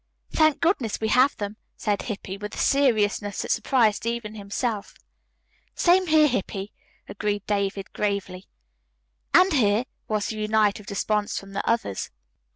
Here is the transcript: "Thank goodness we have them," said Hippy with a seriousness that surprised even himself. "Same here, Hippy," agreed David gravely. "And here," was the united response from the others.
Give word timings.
"Thank 0.31 0.61
goodness 0.61 0.99
we 0.99 1.09
have 1.09 1.37
them," 1.37 1.57
said 1.77 2.01
Hippy 2.01 2.35
with 2.35 2.55
a 2.55 2.57
seriousness 2.57 3.43
that 3.43 3.51
surprised 3.51 4.03
even 4.07 4.33
himself. 4.33 4.95
"Same 5.75 6.07
here, 6.07 6.25
Hippy," 6.27 6.71
agreed 7.07 7.45
David 7.45 7.93
gravely. 7.93 8.47
"And 9.31 9.53
here," 9.53 9.83
was 10.07 10.29
the 10.29 10.37
united 10.37 10.89
response 10.89 11.37
from 11.39 11.53
the 11.53 11.61
others. 11.69 12.09